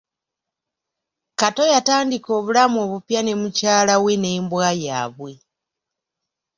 Kato 1.39 1.63
yatandika 1.73 2.29
obulamu 2.39 2.77
obupya 2.85 3.19
ne 3.23 3.33
mukyala 3.41 3.95
we 4.03 4.13
n'embwa 4.21 4.69
yabwe. 4.85 5.31